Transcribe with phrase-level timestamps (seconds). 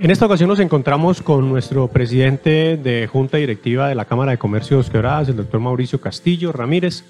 [0.00, 4.38] En esta ocasión nos encontramos con nuestro presidente de Junta Directiva de la Cámara de
[4.38, 7.04] Comercio de Dos Quebradas, el doctor Mauricio Castillo Ramírez,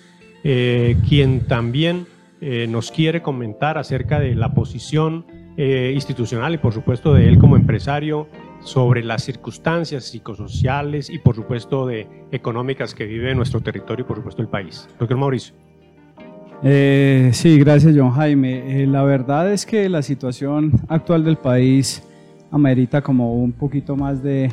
[0.44, 2.06] eh, quien también
[2.42, 5.24] eh, nos quiere comentar acerca de la posición
[5.56, 8.28] eh, institucional y por supuesto de él como empresario
[8.60, 14.18] sobre las circunstancias psicosociales y por supuesto de económicas que vive nuestro territorio y por
[14.18, 14.86] supuesto el país.
[14.98, 15.54] Doctor Mauricio.
[16.62, 18.86] sí, gracias John Jaime.
[18.88, 22.02] la verdad es que la situación actual del país
[22.54, 24.48] amerita como un poquito más de,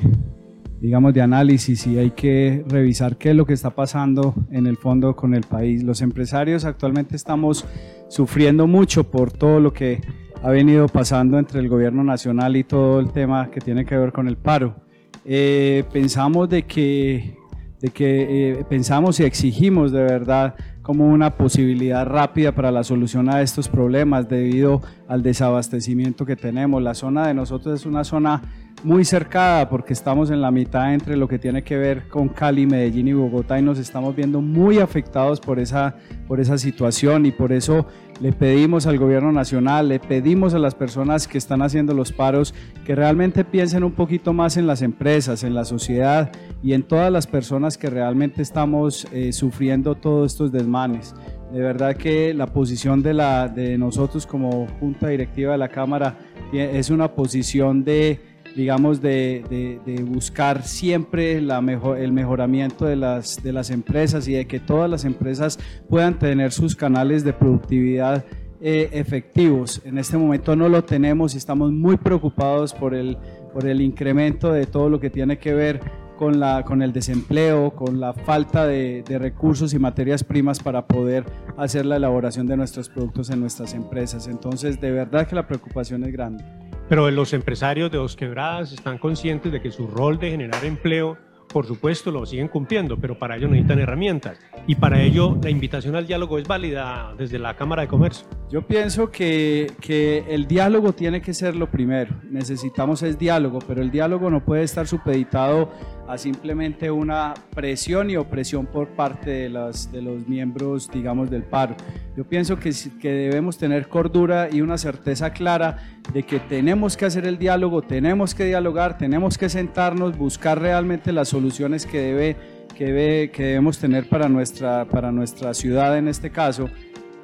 [0.82, 4.76] digamos, de análisis y hay que revisar qué es lo que está pasando en el
[4.76, 5.84] fondo con el país.
[5.84, 7.64] Los empresarios actualmente estamos
[8.10, 10.02] sufriendo mucho por todo lo que
[10.42, 14.12] ha venido pasando entre el gobierno nacional y todo el tema que tiene que ver
[14.12, 14.78] con el paro.
[15.24, 17.36] Eh, pensamos de que,
[17.80, 20.56] de que eh, pensamos y exigimos de verdad
[20.92, 26.84] como una posibilidad rápida para la solución a estos problemas debido al desabastecimiento que tenemos.
[26.84, 28.42] La zona de nosotros es una zona
[28.84, 32.66] muy cercada porque estamos en la mitad entre lo que tiene que ver con Cali,
[32.66, 35.96] Medellín y Bogotá y nos estamos viendo muy afectados por esa,
[36.28, 37.86] por esa situación y por eso
[38.22, 42.54] le pedimos al gobierno nacional, le pedimos a las personas que están haciendo los paros
[42.86, 47.12] que realmente piensen un poquito más en las empresas, en la sociedad y en todas
[47.12, 51.16] las personas que realmente estamos eh, sufriendo todos estos desmanes.
[51.52, 56.16] De verdad que la posición de, la, de nosotros como Junta Directiva de la Cámara
[56.54, 63.54] es una posición de digamos, de, buscar siempre la mejor, el mejoramiento de las, de
[63.54, 68.26] las empresas y de que todas las empresas puedan tener sus canales de productividad
[68.64, 69.82] eh, efectivos.
[69.86, 73.18] En este momento no lo tenemos y estamos muy preocupados por el,
[73.54, 75.80] por el incremento de todo lo que tiene que ver
[76.16, 80.86] con, la, con el desempleo, con la falta de, de, recursos y materias primas para
[80.86, 81.26] poder
[81.58, 84.28] hacer la elaboración de nuestros productos en nuestras empresas.
[84.28, 86.61] Entonces, de verdad que la preocupación es grande.
[86.92, 91.18] Pero los empresarios de Dos Quebradas están conscientes de que su rol de generar empleo,
[91.48, 94.38] por supuesto, lo siguen cumpliendo, pero para ello necesitan herramientas.
[94.68, 98.28] Y para ello la invitación al diálogo es válida desde la Cámara de Comercio.
[98.50, 102.14] Yo pienso que, que el diálogo tiene que ser lo primero.
[102.30, 105.72] Necesitamos el diálogo, pero el diálogo no puede estar supeditado
[106.12, 109.50] a simplemente una presión y opresión por parte de,
[109.92, 111.76] de los miembros, digamos, del paro.
[112.18, 115.78] Yo pienso que, que debemos tener cordura y una certeza clara
[116.12, 121.14] de que tenemos que hacer el diálogo, tenemos que dialogar, tenemos que sentarnos, buscar realmente
[121.14, 122.36] las soluciones que, debe,
[122.76, 126.70] que, debe, que debemos tener para nuestra, para nuestra ciudad en este caso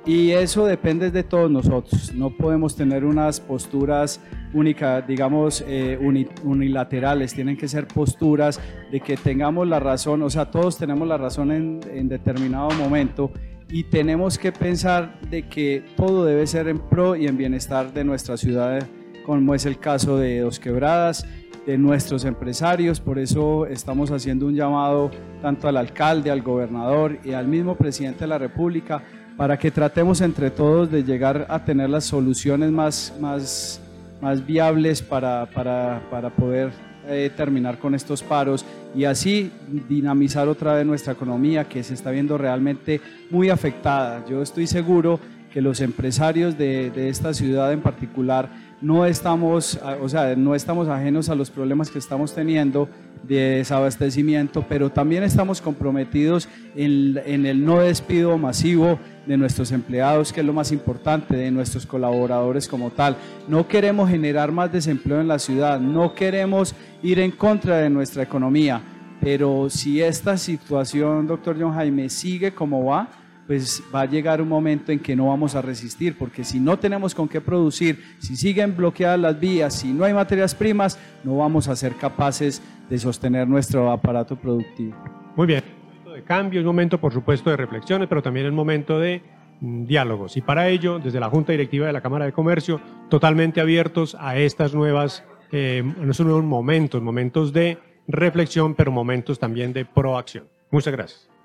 [0.06, 2.14] y eso depende de todos nosotros.
[2.14, 4.22] No podemos tener unas posturas
[4.54, 6.00] únicas, digamos, eh,
[6.44, 7.34] unilaterales.
[7.34, 8.60] Tienen que ser posturas
[8.92, 13.32] de que tengamos la razón, o sea, todos tenemos la razón en, en determinado momento
[13.70, 18.04] y tenemos que pensar de que todo debe ser en pro y en bienestar de
[18.04, 18.88] nuestra ciudad,
[19.26, 21.28] como es el caso de Dos Quebradas,
[21.66, 23.02] de nuestros empresarios.
[23.02, 28.22] Por eso estamos haciendo un llamado tanto al alcalde, al gobernador y al mismo presidente
[28.22, 29.04] de la República
[29.38, 33.80] para que tratemos entre todos de llegar a tener las soluciones más, más,
[34.20, 36.72] más viables para, para, para poder
[37.08, 38.66] eh, terminar con estos paros
[38.96, 39.52] y así
[39.88, 43.00] dinamizar otra vez nuestra economía que se está viendo realmente
[43.30, 44.26] muy afectada.
[44.28, 45.20] Yo estoy seguro
[45.58, 48.48] que los empresarios de, esta ciudad en particular
[48.80, 52.88] no estamos, o sea, no estamos ajenos a los problemas que estamos teniendo
[53.24, 60.32] de desabastecimiento, pero también estamos comprometidos en, en, el no despido masivo de nuestros empleados,
[60.32, 63.18] que es lo más importante, de nuestros colaboradores como tal.
[63.48, 68.22] No queremos generar más desempleo en la ciudad, no queremos ir en contra de nuestra
[68.22, 68.80] economía,
[69.20, 73.10] pero si esta situación, doctor John Jaime, sigue como va,
[73.48, 76.78] pues va a llegar un momento en que no vamos a resistir, porque si no
[76.78, 81.38] tenemos con qué producir, si siguen bloqueadas las vías, si no hay materias primas, no
[81.38, 84.96] vamos a ser capaces de sostener nuestro aparato productivo.
[85.36, 89.00] Muy bien, momento de cambio, es momento por supuesto de reflexiones, pero también es momento
[89.00, 89.22] de
[89.62, 90.36] mm, diálogos.
[90.36, 94.38] Y para ello, desde la Junta Directiva de la Cámara de Comercio, totalmente abiertos a
[94.38, 95.24] estas nuevas,
[95.54, 97.78] eh, nuevos momentos, momentos de
[98.10, 100.46] reflexión, pero momentos también de proacción.
[100.70, 101.37] Muchas gracias.